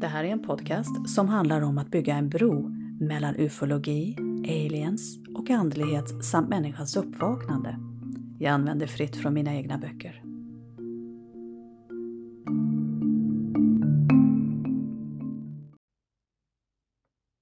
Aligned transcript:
Det 0.00 0.06
här 0.06 0.24
är 0.24 0.28
en 0.28 0.42
podcast 0.42 1.08
som 1.08 1.28
handlar 1.28 1.60
om 1.60 1.78
att 1.78 1.90
bygga 1.90 2.14
en 2.14 2.28
bro 2.28 2.68
mellan 3.00 3.36
ufologi, 3.36 4.16
aliens 4.44 5.18
och 5.34 5.50
andlighet 5.50 6.24
samt 6.24 6.48
människans 6.48 6.96
uppvaknande. 6.96 7.76
Jag 8.38 8.52
använder 8.52 8.86
fritt 8.86 9.16
från 9.16 9.34
mina 9.34 9.54
egna 9.54 9.78
böcker. 9.78 10.22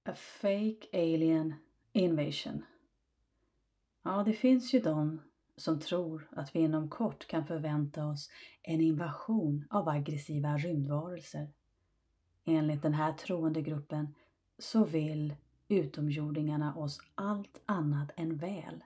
A 0.09 0.13
fake 0.41 0.87
alien 0.93 1.53
invasion. 1.93 2.63
Ja, 4.07 4.23
det 4.23 4.33
finns 4.33 4.73
ju 4.73 4.79
de 4.79 5.21
som 5.57 5.79
tror 5.79 6.29
att 6.31 6.55
vi 6.55 6.59
inom 6.59 6.89
kort 6.89 7.27
kan 7.27 7.45
förvänta 7.45 8.05
oss 8.05 8.29
en 8.61 8.81
invasion 8.81 9.65
av 9.69 9.89
aggressiva 9.89 10.57
rymdvarelser. 10.57 11.49
Enligt 12.45 12.81
den 12.81 12.93
här 12.93 13.13
troende 13.13 13.61
gruppen 13.61 14.15
så 14.57 14.83
vill 14.83 15.35
utomjordingarna 15.67 16.75
oss 16.75 16.99
allt 17.15 17.61
annat 17.65 18.11
än 18.15 18.37
väl. 18.37 18.83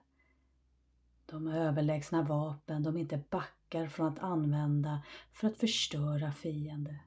De 1.26 1.48
har 1.48 1.58
överlägsna 1.58 2.24
vapen 2.24 2.84
de 2.84 2.98
inte 2.98 3.24
backar 3.30 3.88
från 3.88 4.08
att 4.08 4.20
använda 4.20 5.04
för 5.34 5.48
att 5.48 5.58
förstöra 5.58 6.32
fiender. 6.32 7.00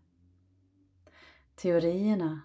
Teorierna 1.55 2.41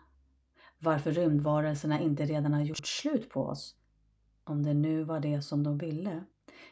varför 0.80 1.12
rymdvarelserna 1.12 2.00
inte 2.00 2.26
redan 2.26 2.54
har 2.54 2.62
gjort 2.62 2.88
slut 2.88 3.30
på 3.30 3.46
oss, 3.46 3.79
om 4.50 4.64
det 4.64 4.74
nu 4.74 5.04
var 5.04 5.20
det 5.20 5.42
som 5.42 5.64
de 5.64 5.78
ville, 5.78 6.24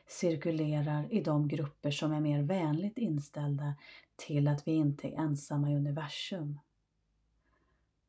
cirkulerar 0.07 1.13
i 1.13 1.21
de 1.21 1.47
grupper 1.47 1.91
som 1.91 2.11
är 2.11 2.19
mer 2.19 2.43
vänligt 2.43 2.97
inställda 2.97 3.75
till 4.15 4.47
att 4.47 4.67
vi 4.67 4.71
inte 4.71 5.07
är 5.07 5.19
ensamma 5.19 5.71
i 5.71 5.75
universum. 5.75 6.59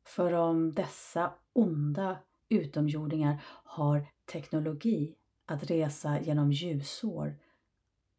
För 0.05 0.33
om 0.33 0.73
dessa 0.73 1.33
onda 1.53 2.17
utomjordingar 2.49 3.43
har 3.63 4.05
teknologi 4.25 5.15
att 5.45 5.63
resa 5.63 6.21
genom 6.21 6.51
ljusår, 6.51 7.37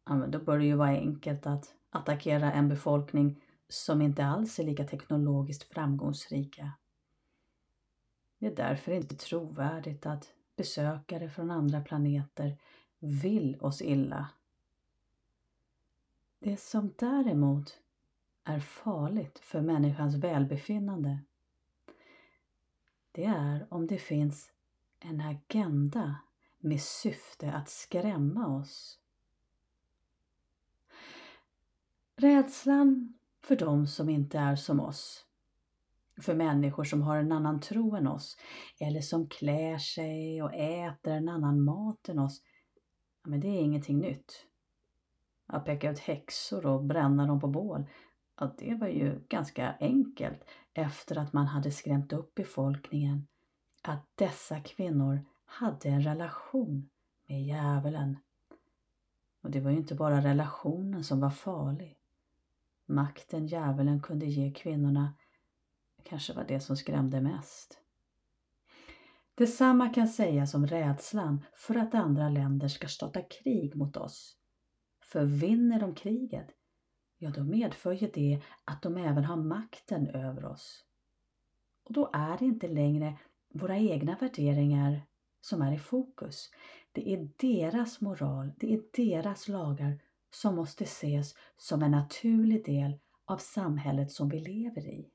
ja, 0.05 0.15
men 0.15 0.31
då 0.31 0.39
bör 0.39 0.59
det 0.59 0.65
ju 0.65 0.75
vara 0.75 0.89
enkelt 0.89 1.45
att 1.45 1.75
attackera 1.89 2.51
en 2.51 2.69
befolkning 2.69 3.41
som 3.69 4.01
inte 4.01 4.25
alls 4.25 4.59
är 4.59 4.63
lika 4.63 4.87
teknologiskt 4.87 5.73
framgångsrika. 5.73 6.71
Det 8.39 8.47
är 8.47 8.55
därför 8.55 8.91
inte 8.91 9.15
trovärdigt 9.15 10.05
att 10.05 10.33
besökare 10.61 11.29
från 11.29 11.51
andra 11.51 11.81
planeter 11.81 12.57
vill 12.99 13.57
oss 13.61 13.81
illa. 13.81 14.27
Det 16.39 16.59
som 16.59 16.93
däremot 16.97 17.79
är 18.43 18.59
farligt 18.59 19.39
för 19.39 19.61
människans 19.61 20.15
välbefinnande 20.15 21.19
det 23.11 23.25
är 23.25 23.67
om 23.69 23.87
det 23.87 23.97
finns 23.97 24.51
en 24.99 25.21
agenda 25.21 26.15
med 26.59 26.81
syfte 26.81 27.51
att 27.51 27.69
skrämma 27.69 28.47
oss. 28.47 28.99
Rädslan 32.15 33.13
för 33.39 33.55
de 33.55 33.87
som 33.87 34.09
inte 34.09 34.39
är 34.39 34.55
som 34.55 34.79
oss, 34.79 35.25
för 36.21 36.35
människor 36.35 36.83
som 36.83 37.01
har 37.01 37.17
en 37.17 37.31
annan 37.31 37.59
tro 37.59 37.95
än 37.95 38.07
oss 38.07 38.37
eller 38.79 39.01
som 39.01 39.27
klär 39.29 39.77
sig 39.77 40.43
och 40.43 40.53
äter 40.53 41.13
en 41.13 41.29
annan 41.29 41.61
mat 41.61 42.09
än 42.09 42.19
oss, 42.19 42.41
ja, 43.23 43.29
men 43.29 43.39
det 43.39 43.47
är 43.47 43.61
ingenting 43.61 43.99
nytt. 43.99 44.45
Att 45.47 45.65
peka 45.65 45.91
ut 45.91 45.99
häxor 45.99 46.65
och 46.65 46.83
bränna 46.83 47.27
dem 47.27 47.39
på 47.39 47.47
bål, 47.47 47.85
ja, 48.39 48.55
det 48.57 48.75
var 48.75 48.87
ju 48.87 49.19
ganska 49.29 49.75
enkelt 49.79 50.43
efter 50.73 51.17
att 51.17 51.33
man 51.33 51.47
hade 51.47 51.71
skrämt 51.71 52.13
upp 52.13 52.35
befolkningen 52.35 53.27
att 53.81 54.05
dessa 54.15 54.59
kvinnor 54.59 55.25
hade 55.45 55.89
en 55.89 56.01
relation 56.01 56.89
med 57.27 57.43
djävulen. 57.43 58.17
Och 59.41 59.51
det 59.51 59.59
var 59.59 59.71
ju 59.71 59.77
inte 59.77 59.95
bara 59.95 60.21
relationen 60.21 61.03
som 61.03 61.19
var 61.19 61.29
farlig. 61.29 61.97
Makten 62.85 63.47
djävulen 63.47 64.01
kunde 64.01 64.25
ge 64.25 64.51
kvinnorna 64.51 65.13
kanske 66.03 66.33
var 66.33 66.45
det 66.47 66.59
som 66.59 66.77
skrämde 66.77 67.21
mest. 67.21 67.81
Detsamma 69.35 69.89
kan 69.89 70.07
sägas 70.07 70.53
om 70.53 70.67
rädslan 70.67 71.45
för 71.53 71.75
att 71.75 71.95
andra 71.95 72.29
länder 72.29 72.67
ska 72.67 72.87
starta 72.87 73.21
krig 73.21 73.75
mot 73.75 73.97
oss. 73.97 74.37
För 75.03 75.25
vinner 75.25 75.79
de 75.79 75.95
kriget, 75.95 76.47
ja 77.17 77.29
då 77.29 77.43
medför 77.43 77.91
ju 77.91 78.07
det 78.13 78.41
att 78.65 78.81
de 78.81 78.97
även 78.97 79.25
har 79.25 79.35
makten 79.35 80.07
över 80.07 80.45
oss. 80.45 80.85
Och 81.83 81.93
då 81.93 82.09
är 82.13 82.37
det 82.37 82.45
inte 82.45 82.67
längre 82.67 83.17
våra 83.53 83.77
egna 83.77 84.17
värderingar 84.19 85.01
som 85.41 85.61
är 85.61 85.73
i 85.73 85.79
fokus. 85.79 86.49
Det 86.91 87.13
är 87.13 87.29
deras 87.37 88.01
moral, 88.01 88.51
det 88.57 88.73
är 88.73 88.81
deras 88.93 89.47
lagar 89.47 89.99
som 90.33 90.55
måste 90.55 90.83
ses 90.83 91.35
som 91.57 91.83
en 91.83 91.91
naturlig 91.91 92.65
del 92.65 92.99
av 93.25 93.37
samhället 93.37 94.11
som 94.11 94.29
vi 94.29 94.39
lever 94.39 94.87
i. 94.87 95.09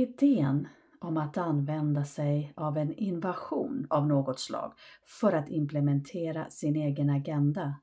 Idén 0.00 0.68
om 0.98 1.16
att 1.16 1.38
använda 1.38 2.04
sig 2.04 2.52
av 2.56 2.78
en 2.78 2.94
invasion 2.94 3.86
av 3.90 4.06
något 4.06 4.40
slag 4.40 4.72
för 5.02 5.32
att 5.32 5.50
implementera 5.50 6.50
sin 6.50 6.76
egen 6.76 7.10
agenda 7.10 7.74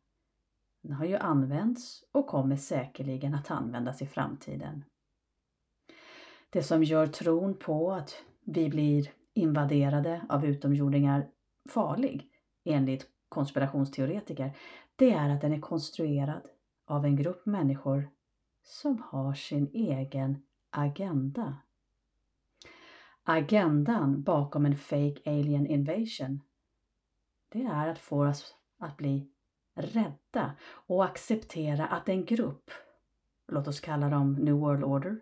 den 0.87 0.95
har 0.95 1.05
ju 1.05 1.15
använts 1.15 2.03
och 2.11 2.27
kommer 2.27 2.55
säkerligen 2.55 3.35
att 3.35 3.51
användas 3.51 4.01
i 4.01 4.05
framtiden. 4.05 4.83
Det 6.49 6.63
som 6.63 6.83
gör 6.83 7.07
tron 7.07 7.57
på 7.57 7.91
att 7.91 8.23
vi 8.45 8.69
blir 8.69 9.11
invaderade 9.33 10.21
av 10.29 10.45
utomjordingar 10.45 11.27
farlig, 11.69 12.29
enligt 12.65 13.07
konspirationsteoretiker, 13.29 14.57
det 14.95 15.11
är 15.11 15.29
att 15.29 15.41
den 15.41 15.53
är 15.53 15.59
konstruerad 15.59 16.41
av 16.85 17.05
en 17.05 17.15
grupp 17.15 17.45
människor 17.45 18.09
som 18.63 19.03
har 19.05 19.33
sin 19.33 19.69
egen 19.73 20.43
agenda. 20.69 21.57
Agendan 23.29 24.23
bakom 24.23 24.65
en 24.65 24.75
fake 24.77 25.21
alien 25.25 25.67
invasion, 25.67 26.41
det 27.49 27.63
är 27.63 27.87
att 27.87 27.99
få 27.99 28.27
oss 28.27 28.55
att 28.79 28.97
bli 28.97 29.31
rädda 29.75 30.55
och 30.87 31.05
acceptera 31.05 31.87
att 31.87 32.09
en 32.09 32.25
grupp, 32.25 32.71
låt 33.47 33.67
oss 33.67 33.79
kalla 33.79 34.09
dem 34.09 34.33
New 34.33 34.53
World 34.53 34.83
Order, 34.83 35.19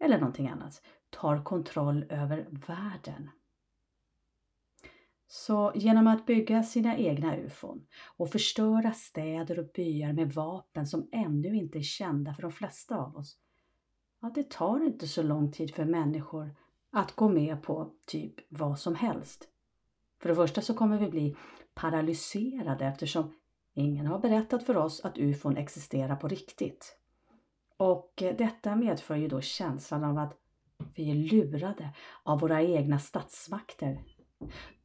eller 0.00 0.18
någonting 0.18 0.48
annat, 0.48 0.82
tar 1.10 1.44
kontroll 1.44 2.06
över 2.10 2.46
världen. 2.66 3.30
Så 5.26 5.72
genom 5.74 6.06
att 6.06 6.26
bygga 6.26 6.62
sina 6.62 6.96
egna 6.96 7.36
ufon 7.36 7.86
och 8.16 8.30
förstöra 8.30 8.92
städer 8.92 9.58
och 9.58 9.70
byar 9.74 10.12
med 10.12 10.32
vapen 10.32 10.86
som 10.86 11.08
ännu 11.12 11.56
inte 11.56 11.78
är 11.78 11.82
kända 11.82 12.34
för 12.34 12.42
de 12.42 12.52
flesta 12.52 12.96
av 12.96 13.16
oss, 13.16 13.38
ja, 14.20 14.30
det 14.34 14.50
tar 14.50 14.84
inte 14.84 15.08
så 15.08 15.22
lång 15.22 15.52
tid 15.52 15.74
för 15.74 15.84
människor 15.84 16.54
att 16.92 17.16
gå 17.16 17.28
med 17.28 17.62
på 17.62 17.92
typ 18.06 18.34
vad 18.48 18.78
som 18.78 18.94
helst. 18.94 19.48
För 20.20 20.28
det 20.28 20.34
första 20.34 20.60
så 20.60 20.74
kommer 20.74 20.98
vi 20.98 21.08
bli 21.08 21.36
paralyserade 21.74 22.86
eftersom 22.86 23.34
ingen 23.74 24.06
har 24.06 24.18
berättat 24.18 24.62
för 24.66 24.76
oss 24.76 25.00
att 25.00 25.18
ufon 25.18 25.56
existerar 25.56 26.16
på 26.16 26.28
riktigt. 26.28 26.98
Och 27.76 28.22
eh, 28.22 28.36
detta 28.36 28.76
medför 28.76 29.16
ju 29.16 29.28
då 29.28 29.40
känslan 29.40 30.04
av 30.04 30.18
att 30.18 30.36
vi 30.94 31.10
är 31.10 31.14
lurade 31.14 31.94
av 32.22 32.40
våra 32.40 32.62
egna 32.62 32.98
statsmakter. 32.98 34.04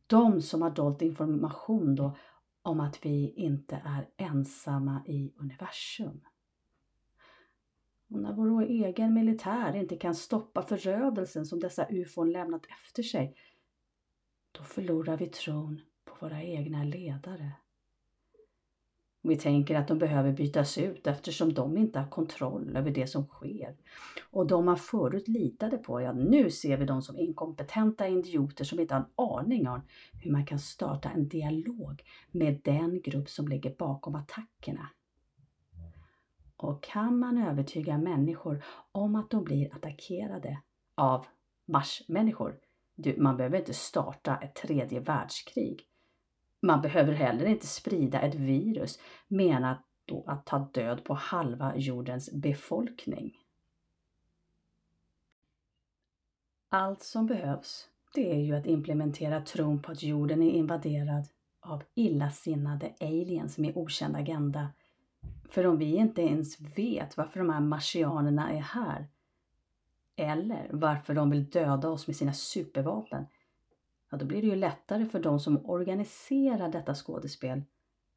De 0.08 0.42
som 0.42 0.62
har 0.62 0.70
dolt 0.70 1.02
information 1.02 1.96
då 1.96 2.18
om 2.62 2.80
att 2.80 3.06
vi 3.06 3.34
inte 3.36 3.82
är 3.86 4.08
ensamma 4.18 5.02
i 5.08 5.34
universum. 5.38 6.22
Och 8.14 8.20
när 8.20 8.34
vår 8.34 8.62
egen 8.62 9.14
militär 9.14 9.76
inte 9.76 9.96
kan 9.96 10.16
stoppa 10.16 10.62
förödelsen 10.62 11.46
som 11.46 11.60
dessa 11.60 11.88
ufon 11.90 12.32
lämnat 12.32 12.66
efter 12.66 13.04
sig, 13.04 13.36
då 14.52 14.64
förlorar 14.64 15.18
vi 15.18 15.28
tron 15.28 15.82
på 16.06 16.26
våra 16.26 16.44
egna 16.44 16.84
ledare. 16.84 17.52
Vi 19.22 19.36
tänker 19.36 19.76
att 19.76 19.88
de 19.88 19.98
behöver 19.98 20.32
bytas 20.32 20.78
ut 20.78 21.08
eftersom 21.08 21.54
de 21.54 21.78
inte 21.78 22.00
har 22.00 22.10
kontroll 22.10 22.78
över 22.78 22.92
det 22.92 23.08
som 23.08 23.26
sker. 23.26 23.76
Och 24.32 24.48
de 24.48 24.66
man 24.66 24.78
förut 24.78 25.28
litade 25.28 25.78
på, 25.78 26.02
ja 26.02 26.14
nu 26.14 26.50
ser 26.50 26.78
vi 26.78 26.86
dem 26.86 27.02
som 27.02 27.18
inkompetenta 27.18 28.08
idioter 28.08 28.64
som 28.64 28.80
inte 28.80 28.94
har 28.94 29.02
en 29.02 29.10
aning 29.16 29.68
om 29.68 29.82
hur 30.24 30.32
man 30.32 30.46
kan 30.46 30.60
starta 30.60 31.10
en 31.10 31.28
dialog 31.28 32.04
med 32.32 32.62
den 32.64 33.02
grupp 33.02 33.30
som 33.30 33.48
ligger 33.48 33.76
bakom 33.76 34.16
attackerna. 34.16 34.90
Och 36.64 36.84
kan 36.84 37.20
man 37.20 37.38
övertyga 37.38 37.98
människor 37.98 38.64
om 38.92 39.16
att 39.16 39.30
de 39.30 39.44
blir 39.44 39.76
attackerade 39.76 40.62
av 40.96 41.26
marsmänniskor, 41.66 42.60
du, 42.96 43.16
man 43.18 43.38
behöver 43.38 43.58
inte 43.58 43.74
starta 43.74 44.38
ett 44.38 44.56
tredje 44.56 45.00
världskrig. 45.00 45.88
Man 46.62 46.82
behöver 46.82 47.14
heller 47.14 47.46
inte 47.46 47.68
sprida 47.68 48.22
ett 48.22 48.36
virus 48.36 49.00
menat 49.28 49.82
då 50.06 50.24
att 50.28 50.46
ta 50.46 50.60
död 50.60 51.04
på 51.04 51.14
halva 51.14 51.76
jordens 51.76 52.34
befolkning. 52.34 53.34
Allt 56.70 57.04
som 57.04 57.26
behövs, 57.26 57.90
det 58.14 58.32
är 58.32 58.40
ju 58.40 58.56
att 58.56 58.66
implementera 58.66 59.42
tron 59.42 59.82
på 59.82 59.92
att 59.92 60.04
jorden 60.04 60.42
är 60.42 60.52
invaderad 60.52 61.28
av 61.60 61.84
illasinnade 61.94 62.94
aliens 63.00 63.58
med 63.58 63.78
okänd 63.78 64.16
agenda. 64.16 64.70
För 65.54 65.66
om 65.66 65.78
vi 65.78 65.96
inte 65.96 66.22
ens 66.22 66.62
vet 66.62 67.18
varför 67.18 67.40
de 67.40 67.50
här 67.50 67.60
marsianerna 67.60 68.52
är 68.52 68.60
här, 68.60 69.08
eller 70.16 70.70
varför 70.72 71.14
de 71.14 71.30
vill 71.30 71.50
döda 71.50 71.90
oss 71.90 72.08
med 72.08 72.16
sina 72.16 72.34
supervapen, 72.34 73.26
ja 74.10 74.18
då 74.18 74.26
blir 74.26 74.42
det 74.42 74.48
ju 74.48 74.56
lättare 74.56 75.06
för 75.06 75.20
de 75.20 75.40
som 75.40 75.66
organiserar 75.66 76.70
detta 76.70 76.96
skådespel 76.96 77.64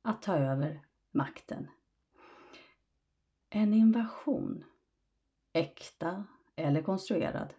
att 0.02 0.22
ta 0.22 0.36
över 0.36 0.80
makten. 1.12 1.68
En 3.50 3.74
invasion, 3.74 4.64
äkta 5.52 6.24
eller 6.56 6.82
konstruerad, 6.82 7.54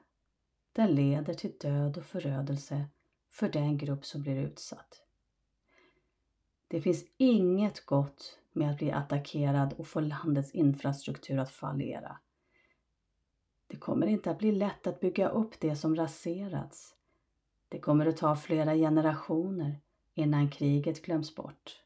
den 0.73 0.95
leder 0.95 1.33
till 1.33 1.57
död 1.59 1.97
och 1.97 2.05
förödelse 2.05 2.85
för 3.29 3.49
den 3.49 3.77
grupp 3.77 4.05
som 4.05 4.21
blir 4.21 4.37
utsatt. 4.37 5.03
Det 6.67 6.81
finns 6.81 7.05
inget 7.17 7.85
gott 7.85 8.39
med 8.57 8.71
att 8.71 8.77
bli 8.77 8.91
attackerad 8.91 9.73
och 9.73 9.87
få 9.87 9.99
landets 9.99 10.51
infrastruktur 10.51 11.37
att 11.37 11.51
fallera. 11.51 12.17
Det 13.67 13.77
kommer 13.77 14.07
inte 14.07 14.31
att 14.31 14.39
bli 14.39 14.51
lätt 14.51 14.87
att 14.87 14.99
bygga 14.99 15.29
upp 15.29 15.59
det 15.59 15.75
som 15.75 15.95
raserats. 15.95 16.95
Det 17.69 17.79
kommer 17.79 18.05
att 18.05 18.17
ta 18.17 18.35
flera 18.35 18.75
generationer 18.75 19.79
innan 20.13 20.49
kriget 20.49 21.05
glöms 21.05 21.35
bort. 21.35 21.81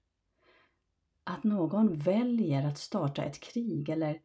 Att 1.23 1.43
någon 1.43 1.97
väljer 1.97 2.67
att 2.67 2.77
starta 2.77 3.23
ett 3.23 3.39
krig 3.39 3.89
eller 3.89 4.21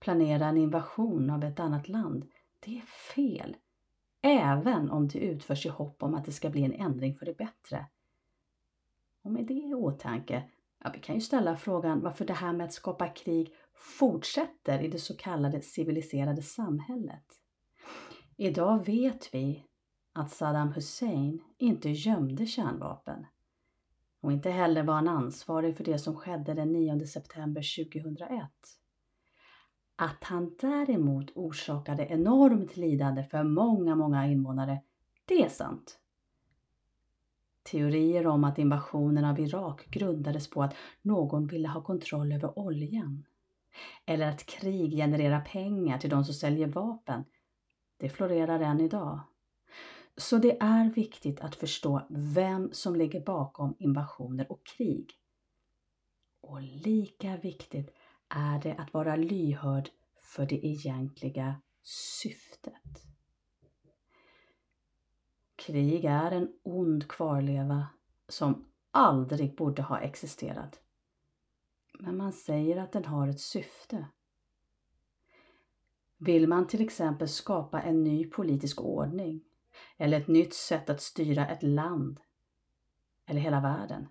planera 0.00 0.46
en 0.46 0.56
invasion 0.56 1.30
av 1.30 1.44
ett 1.44 1.60
annat 1.60 1.88
land, 1.88 2.26
det 2.60 2.76
är 2.78 2.86
fel. 3.14 3.56
Även 4.22 4.90
om 4.90 5.08
det 5.08 5.18
utförs 5.18 5.66
i 5.66 5.68
hopp 5.68 6.02
om 6.02 6.14
att 6.14 6.24
det 6.24 6.32
ska 6.32 6.50
bli 6.50 6.64
en 6.64 6.72
ändring 6.72 7.14
för 7.14 7.26
det 7.26 7.36
bättre. 7.36 7.86
Och 9.22 9.32
med 9.32 9.46
det 9.46 9.54
i 9.54 9.74
åtanke, 9.74 10.42
ja, 10.84 10.90
vi 10.94 11.00
kan 11.00 11.14
ju 11.14 11.20
ställa 11.20 11.56
frågan 11.56 12.00
varför 12.00 12.24
det 12.24 12.32
här 12.32 12.52
med 12.52 12.64
att 12.64 12.72
skapa 12.72 13.08
krig 13.08 13.54
fortsätter 13.74 14.82
i 14.82 14.88
det 14.88 14.98
så 14.98 15.16
kallade 15.16 15.60
civiliserade 15.60 16.42
samhället. 16.42 17.24
Idag 18.36 18.86
vet 18.86 19.34
vi 19.34 19.64
att 20.12 20.30
Saddam 20.30 20.72
Hussein 20.72 21.42
inte 21.58 21.90
gömde 21.90 22.46
kärnvapen 22.46 23.26
och 24.20 24.32
inte 24.32 24.50
heller 24.50 24.82
var 24.82 24.94
han 24.94 25.08
ansvarig 25.08 25.76
för 25.76 25.84
det 25.84 25.98
som 25.98 26.16
skedde 26.16 26.54
den 26.54 26.72
9 26.72 27.06
september 27.06 27.84
2001. 27.84 28.50
Att 29.96 30.24
han 30.24 30.56
däremot 30.60 31.30
orsakade 31.34 32.06
enormt 32.06 32.76
lidande 32.76 33.24
för 33.24 33.42
många, 33.42 33.94
många 33.94 34.26
invånare, 34.26 34.82
det 35.24 35.44
är 35.44 35.48
sant. 35.48 36.01
Teorier 37.62 38.26
om 38.26 38.44
att 38.44 38.58
invasionen 38.58 39.24
av 39.24 39.40
Irak 39.40 39.86
grundades 39.90 40.50
på 40.50 40.62
att 40.62 40.74
någon 41.02 41.46
ville 41.46 41.68
ha 41.68 41.82
kontroll 41.82 42.32
över 42.32 42.58
oljan 42.58 43.24
eller 44.06 44.28
att 44.28 44.46
krig 44.46 44.92
genererar 44.92 45.40
pengar 45.40 45.98
till 45.98 46.10
de 46.10 46.24
som 46.24 46.34
säljer 46.34 46.66
vapen, 46.66 47.24
det 47.96 48.08
florerar 48.08 48.60
än 48.60 48.80
idag. 48.80 49.20
Så 50.16 50.38
det 50.38 50.62
är 50.62 50.90
viktigt 50.90 51.40
att 51.40 51.54
förstå 51.54 52.06
vem 52.10 52.72
som 52.72 52.96
ligger 52.96 53.20
bakom 53.20 53.76
invasioner 53.78 54.52
och 54.52 54.66
krig. 54.66 55.10
Och 56.40 56.62
lika 56.62 57.36
viktigt 57.36 57.90
är 58.28 58.60
det 58.60 58.74
att 58.74 58.94
vara 58.94 59.16
lyhörd 59.16 59.88
för 60.20 60.46
det 60.46 60.66
egentliga 60.66 61.62
syftet. 61.82 63.11
Krig 65.66 66.04
är 66.04 66.30
en 66.30 66.52
ond 66.62 67.08
kvarleva 67.08 67.86
som 68.28 68.64
aldrig 68.90 69.56
borde 69.56 69.82
ha 69.82 70.00
existerat. 70.00 70.80
Men 71.98 72.16
man 72.16 72.32
säger 72.32 72.76
att 72.76 72.92
den 72.92 73.04
har 73.04 73.28
ett 73.28 73.40
syfte. 73.40 74.06
Vill 76.18 76.48
man 76.48 76.66
till 76.66 76.80
exempel 76.80 77.28
skapa 77.28 77.82
en 77.82 78.04
ny 78.04 78.30
politisk 78.30 78.80
ordning 78.80 79.44
eller 79.96 80.20
ett 80.20 80.28
nytt 80.28 80.54
sätt 80.54 80.90
att 80.90 81.00
styra 81.00 81.48
ett 81.48 81.62
land 81.62 82.20
eller 83.26 83.40
hela 83.40 83.60
världen, 83.60 84.08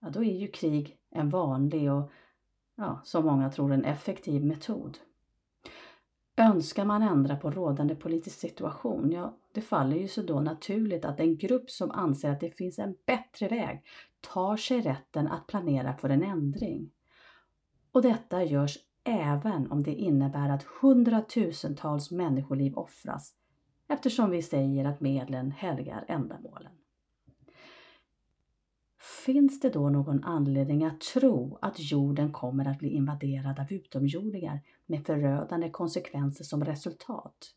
ja 0.00 0.10
då 0.10 0.24
är 0.24 0.38
ju 0.38 0.48
krig 0.48 0.98
en 1.10 1.30
vanlig 1.30 1.92
och, 1.92 2.10
ja, 2.74 3.00
som 3.04 3.24
många 3.24 3.50
tror, 3.50 3.72
en 3.72 3.84
effektiv 3.84 4.44
metod. 4.44 4.98
Önskar 6.36 6.84
man 6.84 7.02
ändra 7.02 7.36
på 7.36 7.50
rådande 7.50 7.94
politisk 7.94 8.38
situation, 8.38 9.12
ja, 9.12 9.36
det 9.52 9.60
faller 9.60 9.96
ju 9.96 10.08
så 10.08 10.22
då 10.22 10.40
naturligt 10.40 11.04
att 11.04 11.20
en 11.20 11.36
grupp 11.36 11.70
som 11.70 11.90
anser 11.90 12.30
att 12.30 12.40
det 12.40 12.50
finns 12.50 12.78
en 12.78 12.94
bättre 13.06 13.48
väg 13.48 13.82
tar 14.20 14.56
sig 14.56 14.80
rätten 14.80 15.28
att 15.28 15.46
planera 15.46 15.96
för 15.96 16.08
en 16.08 16.22
ändring. 16.22 16.90
Och 17.92 18.02
detta 18.02 18.44
görs 18.44 18.78
även 19.04 19.70
om 19.70 19.82
det 19.82 19.94
innebär 19.94 20.48
att 20.48 20.62
hundratusentals 20.62 22.10
människoliv 22.10 22.78
offras 22.78 23.34
eftersom 23.88 24.30
vi 24.30 24.42
säger 24.42 24.84
att 24.84 25.00
medlen 25.00 25.50
helgar 25.50 26.04
ändamålen. 26.08 26.72
Finns 29.26 29.60
det 29.60 29.70
då 29.70 29.88
någon 29.88 30.24
anledning 30.24 30.84
att 30.84 31.00
tro 31.00 31.58
att 31.62 31.80
jorden 31.90 32.32
kommer 32.32 32.64
att 32.68 32.78
bli 32.78 32.88
invaderad 32.88 33.60
av 33.60 33.72
utomjordingar 33.72 34.60
med 34.86 35.06
förödande 35.06 35.70
konsekvenser 35.70 36.44
som 36.44 36.64
resultat? 36.64 37.54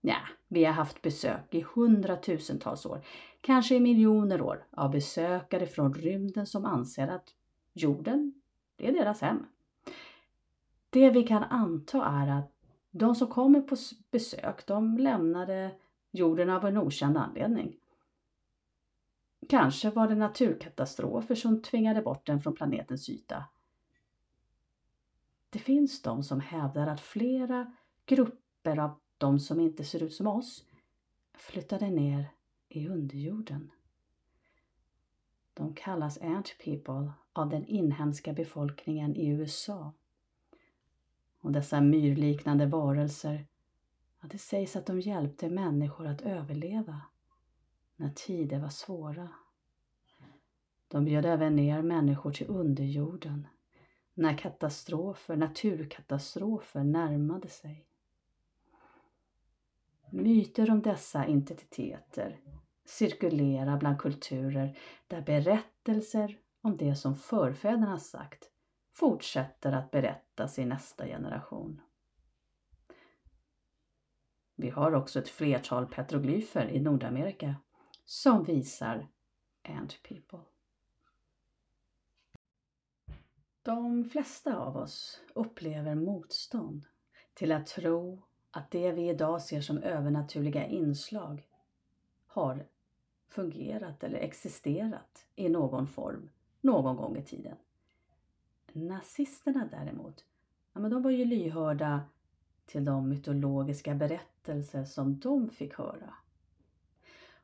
Ja, 0.00 0.18
vi 0.48 0.64
har 0.64 0.72
haft 0.72 1.02
besök 1.02 1.54
i 1.54 1.66
hundratusentals 1.74 2.86
år, 2.86 3.04
kanske 3.40 3.74
i 3.74 3.80
miljoner 3.80 4.40
år, 4.40 4.66
av 4.70 4.90
besökare 4.90 5.66
från 5.66 5.94
rymden 5.94 6.46
som 6.46 6.64
anser 6.64 7.08
att 7.08 7.34
jorden, 7.72 8.42
det 8.76 8.88
är 8.88 8.92
deras 8.92 9.20
hem. 9.20 9.46
Det 10.90 11.10
vi 11.10 11.22
kan 11.22 11.42
anta 11.42 12.04
är 12.04 12.38
att 12.38 12.52
de 12.90 13.14
som 13.14 13.28
kommer 13.28 13.60
på 13.60 13.76
besök, 14.10 14.66
de 14.66 14.98
lämnade 14.98 15.70
jorden 16.10 16.50
av 16.50 16.66
en 16.66 16.78
okänd 16.78 17.16
anledning. 17.16 17.76
Kanske 19.48 19.90
var 19.90 20.08
det 20.08 20.14
naturkatastrofer 20.14 21.34
som 21.34 21.62
tvingade 21.62 22.02
bort 22.02 22.26
den 22.26 22.40
från 22.40 22.54
planetens 22.54 23.08
yta. 23.08 23.44
Det 25.50 25.58
finns 25.58 26.02
de 26.02 26.22
som 26.22 26.40
hävdar 26.40 26.86
att 26.86 27.00
flera 27.00 27.72
grupper 28.06 28.78
av 28.78 29.00
de 29.18 29.40
som 29.40 29.60
inte 29.60 29.84
ser 29.84 30.02
ut 30.02 30.14
som 30.14 30.26
oss 30.26 30.64
flyttade 31.34 31.90
ner 31.90 32.30
i 32.68 32.88
underjorden. 32.88 33.70
De 35.54 35.74
kallas 35.74 36.18
Ant 36.18 36.56
People 36.64 37.12
av 37.32 37.48
den 37.48 37.66
inhemska 37.66 38.32
befolkningen 38.32 39.16
i 39.16 39.28
USA. 39.28 39.92
Och 41.40 41.52
dessa 41.52 41.80
myrliknande 41.80 42.66
varelser, 42.66 43.46
ja, 44.20 44.28
det 44.30 44.38
sägs 44.38 44.76
att 44.76 44.86
de 44.86 45.00
hjälpte 45.00 45.50
människor 45.50 46.06
att 46.06 46.20
överleva 46.20 47.00
när 47.96 48.10
tider 48.10 48.58
var 48.58 48.68
svåra. 48.68 49.28
De 50.88 51.04
bjöd 51.04 51.26
även 51.26 51.56
ner 51.56 51.82
människor 51.82 52.32
till 52.32 52.46
underjorden 52.48 53.46
när 54.14 54.38
katastrofer, 54.38 55.36
naturkatastrofer 55.36 56.84
närmade 56.84 57.48
sig. 57.48 57.87
Myter 60.10 60.70
om 60.70 60.82
dessa 60.82 61.26
identiteter 61.26 62.40
cirkulerar 62.84 63.76
bland 63.78 63.98
kulturer 63.98 64.78
där 65.06 65.20
berättelser 65.20 66.38
om 66.60 66.76
det 66.76 66.96
som 66.96 67.14
förfäderna 67.14 67.98
sagt 67.98 68.50
fortsätter 68.92 69.72
att 69.72 69.90
berättas 69.90 70.58
i 70.58 70.64
nästa 70.64 71.06
generation. 71.06 71.80
Vi 74.56 74.70
har 74.70 74.92
också 74.92 75.18
ett 75.18 75.28
flertal 75.28 75.86
petroglyfer 75.86 76.68
i 76.68 76.80
Nordamerika 76.80 77.56
som 78.04 78.44
visar 78.44 79.08
Ant 79.62 80.02
People. 80.02 80.40
De 83.62 84.04
flesta 84.04 84.56
av 84.56 84.76
oss 84.76 85.20
upplever 85.34 85.94
motstånd 85.94 86.86
till 87.34 87.52
att 87.52 87.66
tro 87.66 88.27
att 88.58 88.70
det 88.70 88.92
vi 88.92 89.08
idag 89.08 89.42
ser 89.42 89.60
som 89.60 89.78
övernaturliga 89.78 90.66
inslag 90.66 91.48
har 92.26 92.66
fungerat 93.28 94.04
eller 94.04 94.18
existerat 94.18 95.26
i 95.34 95.48
någon 95.48 95.86
form 95.86 96.30
någon 96.60 96.96
gång 96.96 97.16
i 97.16 97.22
tiden. 97.22 97.56
Nazisterna 98.72 99.68
däremot, 99.70 100.24
ja, 100.72 100.80
men 100.80 100.90
de 100.90 101.02
var 101.02 101.10
ju 101.10 101.24
lyhörda 101.24 102.00
till 102.66 102.84
de 102.84 103.08
mytologiska 103.08 103.94
berättelser 103.94 104.84
som 104.84 105.18
de 105.18 105.50
fick 105.50 105.74
höra. 105.74 106.14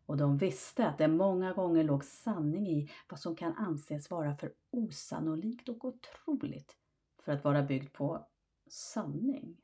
och 0.07 0.17
de 0.17 0.39
visste 0.39 0.89
att 0.89 0.99
det 0.99 1.09
många 1.09 1.53
gånger 1.53 1.85
låg 1.85 2.05
sanning 2.05 2.67
i 2.67 2.91
vad 3.09 3.21
som 3.21 3.37
kan 3.37 3.53
anses 3.53 4.11
vara 4.11 4.37
för 4.37 4.53
osannolikt 4.71 5.69
och 5.69 5.85
otroligt 5.85 6.77
för 7.19 7.33
att 7.33 7.45
vara 7.45 7.63
byggt 7.63 7.93
på 7.93 8.27
sanning. 8.67 9.64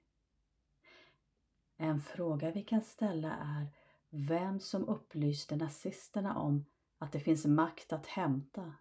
En 1.82 2.00
fråga 2.00 2.50
vi 2.50 2.62
kan 2.62 2.80
ställa 2.80 3.36
är 3.36 3.66
vem 4.10 4.60
som 4.60 4.88
upplyste 4.88 5.56
nazisterna 5.56 6.38
om 6.38 6.64
att 6.98 7.12
det 7.12 7.20
finns 7.20 7.46
makt 7.46 7.92
att 7.92 8.06
hämta 8.06 8.74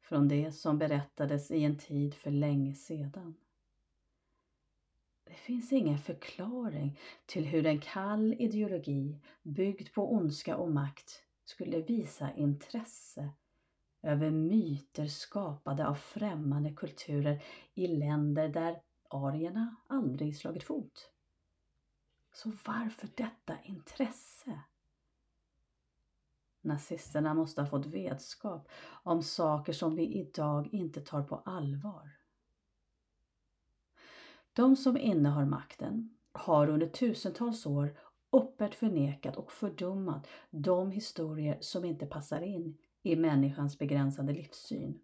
från 0.00 0.28
det 0.28 0.52
som 0.52 0.78
berättades 0.78 1.50
i 1.50 1.64
en 1.64 1.78
tid 1.78 2.14
för 2.14 2.30
länge 2.30 2.74
sedan. 2.74 3.34
Det 5.24 5.34
finns 5.34 5.72
ingen 5.72 5.98
förklaring 5.98 6.98
till 7.26 7.44
hur 7.44 7.66
en 7.66 7.80
kall 7.80 8.34
ideologi 8.38 9.20
byggd 9.42 9.92
på 9.92 10.14
ondska 10.14 10.56
och 10.56 10.70
makt 10.70 11.22
skulle 11.44 11.80
visa 11.80 12.34
intresse 12.34 13.30
över 14.02 14.30
myter 14.30 15.06
skapade 15.06 15.86
av 15.86 15.94
främmande 15.94 16.72
kulturer 16.72 17.42
i 17.74 17.86
länder 17.86 18.48
där 18.48 18.80
arierna 19.08 19.76
aldrig 19.86 20.36
slagit 20.36 20.64
fot. 20.64 21.12
Så 22.36 22.52
varför 22.66 23.08
detta 23.14 23.58
intresse? 23.64 24.60
Nazisterna 26.60 27.34
måste 27.34 27.60
ha 27.60 27.68
fått 27.68 27.86
vetskap 27.86 28.68
om 29.02 29.22
saker 29.22 29.72
som 29.72 29.96
vi 29.96 30.14
idag 30.14 30.68
inte 30.72 31.00
tar 31.00 31.22
på 31.22 31.36
allvar. 31.36 32.16
De 34.52 34.76
som 34.76 34.96
innehar 34.96 35.44
makten 35.44 36.16
har 36.32 36.68
under 36.68 36.86
tusentals 36.86 37.66
år 37.66 37.98
öppet 38.32 38.74
förnekat 38.74 39.36
och 39.36 39.52
fördummat 39.52 40.26
de 40.50 40.90
historier 40.90 41.58
som 41.60 41.84
inte 41.84 42.06
passar 42.06 42.40
in 42.40 42.78
i 43.02 43.16
människans 43.16 43.78
begränsade 43.78 44.32
livssyn. 44.32 45.00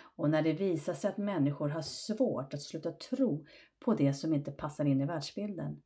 Och 0.00 0.30
när 0.30 0.42
det 0.42 0.52
visar 0.52 0.94
sig 0.94 1.10
att 1.10 1.18
människor 1.18 1.68
har 1.68 1.82
svårt 1.82 2.54
att 2.54 2.62
sluta 2.62 2.92
tro 2.92 3.46
på 3.78 3.94
det 3.94 4.14
som 4.14 4.34
inte 4.34 4.52
passar 4.52 4.84
in 4.84 5.00
i 5.00 5.06
världsbilden, 5.06 5.82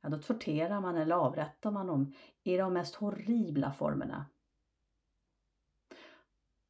ja 0.00 0.08
då 0.08 0.18
torterar 0.18 0.80
man 0.80 0.96
eller 0.96 1.16
avrättar 1.16 1.70
man 1.70 1.86
dem 1.86 2.14
i 2.42 2.56
de 2.56 2.72
mest 2.72 2.94
horribla 2.94 3.72
formerna. 3.72 4.26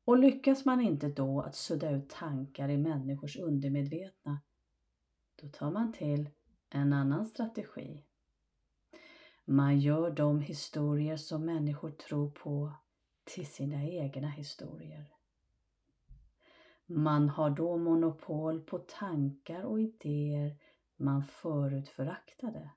Och 0.05 0.19
lyckas 0.19 0.65
man 0.65 0.81
inte 0.81 1.09
då 1.09 1.41
att 1.41 1.55
sudda 1.55 1.91
ut 1.91 2.11
tankar 2.11 2.69
i 2.69 2.77
människors 2.77 3.37
undermedvetna, 3.37 4.41
då 5.43 5.49
tar 5.49 5.71
man 5.71 5.93
till 5.93 6.31
en 6.71 6.93
annan 6.93 7.27
strategi. 7.27 8.05
Man 9.45 9.81
gör 9.81 10.11
de 10.11 10.41
historier 10.41 11.17
som 11.17 11.45
människor 11.47 11.91
tror 11.91 12.31
på 12.31 12.73
till 13.25 13.47
sina 13.47 13.85
egna 13.85 14.29
historier. 14.29 15.11
Man 16.87 17.29
har 17.29 17.51
då 17.51 17.77
monopol 17.77 18.61
på 18.61 18.79
tankar 18.79 19.63
och 19.63 19.81
idéer 19.81 20.57
man 20.97 21.25
förut 21.25 21.89
föraktade. 21.89 22.71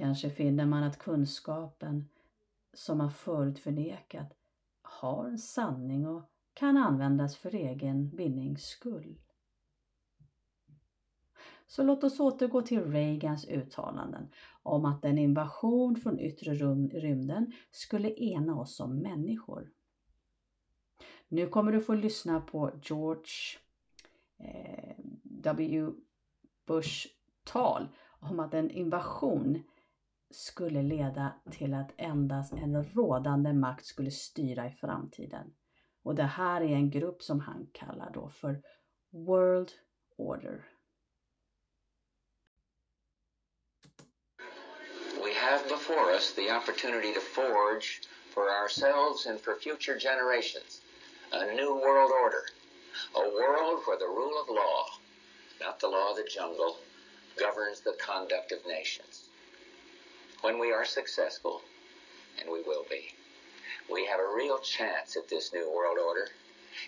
Kanske 0.00 0.30
finner 0.30 0.66
man 0.66 0.82
att 0.82 0.98
kunskapen 0.98 2.08
som 2.74 2.98
man 2.98 3.10
förut 3.10 3.58
förnekat 3.58 4.32
har 4.82 5.26
en 5.26 5.38
sanning 5.38 6.06
och 6.06 6.22
kan 6.54 6.76
användas 6.76 7.36
för 7.36 7.54
egen 7.54 8.16
vinnings 8.16 8.62
skull. 8.62 9.18
Så 11.66 11.82
låt 11.82 12.04
oss 12.04 12.20
återgå 12.20 12.62
till 12.62 12.92
Reagans 12.92 13.48
uttalanden 13.48 14.28
om 14.62 14.84
att 14.84 15.04
en 15.04 15.18
invasion 15.18 15.96
från 15.96 16.20
yttre 16.20 16.54
rymden 16.54 17.52
skulle 17.70 18.10
ena 18.10 18.60
oss 18.60 18.76
som 18.76 18.98
människor. 18.98 19.70
Nu 21.28 21.46
kommer 21.46 21.72
du 21.72 21.80
få 21.80 21.94
lyssna 21.94 22.40
på 22.40 22.70
George 22.82 23.58
eh, 24.38 24.94
W. 25.22 25.90
Bush 26.66 27.06
tal 27.44 27.88
om 28.20 28.40
att 28.40 28.54
en 28.54 28.70
invasion 28.70 29.62
skulle 30.30 30.82
leda 30.82 31.32
till 31.50 31.74
att 31.74 31.90
endast 31.96 32.52
en 32.52 32.84
rådande 32.84 33.52
makt 33.52 33.86
skulle 33.86 34.10
styra 34.10 34.66
i 34.66 34.70
framtiden. 34.70 35.54
Och 36.02 36.14
det 36.14 36.22
här 36.22 36.60
är 36.60 36.74
en 36.74 36.90
grupp 36.90 37.22
som 37.22 37.40
han 37.40 37.66
kallar 37.72 38.10
då 38.10 38.28
för 38.28 38.62
World 39.10 39.72
Order. 40.16 40.64
We 45.24 45.34
have 45.34 45.68
before 45.68 46.14
us 46.14 46.34
the 46.34 46.56
opportunity 46.56 47.14
to 47.14 47.20
forge 47.20 48.08
for 48.34 48.42
ourselves 48.42 49.26
and 49.26 49.40
for 49.40 49.54
future 49.54 49.98
generations 49.98 50.82
a 51.32 51.46
new 51.54 51.74
world 51.74 52.10
order. 52.10 52.44
A 53.14 53.20
world 53.20 53.82
where 53.86 53.98
the 53.98 54.06
rule 54.06 54.40
of 54.40 54.48
law, 54.48 54.86
not 55.60 55.78
the 55.78 55.88
law 55.88 56.10
of 56.10 56.16
the 56.16 56.28
jungle, 56.28 56.76
governs 57.38 57.80
the 57.80 57.94
conduct 57.98 58.52
of 58.52 58.66
nations. 58.66 59.29
When 60.42 60.58
we 60.58 60.72
are 60.72 60.84
successful, 60.84 61.62
and 62.40 62.50
we 62.50 62.62
will 62.62 62.84
be, 62.88 63.14
we 63.90 64.06
have 64.06 64.20
a 64.20 64.34
real 64.34 64.58
chance 64.58 65.16
at 65.16 65.28
this 65.28 65.52
new 65.52 65.70
world 65.74 65.98
order, 65.98 66.28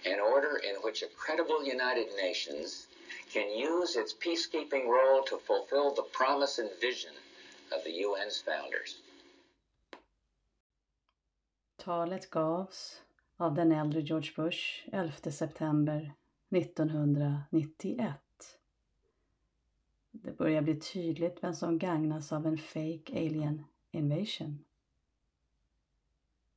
an 0.06 0.20
order 0.20 0.56
in 0.56 0.76
which 0.82 1.02
a 1.02 1.06
credible 1.16 1.64
United 1.64 2.08
Nations 2.16 2.86
can 3.32 3.48
use 3.56 3.96
its 3.96 4.14
peacekeeping 4.14 4.86
role 4.86 5.22
to 5.24 5.38
fulfill 5.38 5.94
the 5.94 6.02
promise 6.12 6.58
and 6.58 6.70
vision 6.80 7.12
of 7.74 7.82
the 7.84 8.04
UN's 8.04 8.38
founders. 8.38 8.96
Talet 11.78 12.30
gavs 12.30 13.02
av 13.36 13.54
den 13.54 13.72
äldre 13.72 14.00
George 14.00 14.32
Bush 14.36 14.88
11 14.92 15.32
september 15.32 16.12
1991. 16.50 18.12
Det 20.12 20.38
börjar 20.38 20.62
bli 20.62 20.80
tydligt 20.80 21.42
vem 21.42 21.54
som 21.54 21.78
gagnas 21.78 22.32
av 22.32 22.46
en 22.46 22.58
fake 22.58 23.12
alien 23.12 23.64
invasion. 23.90 24.64